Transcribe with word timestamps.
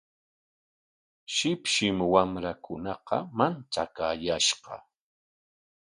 Shipshim 1.35 1.97
wamrakunaqa 2.13 3.17
manchakaayashqa. 3.37 4.75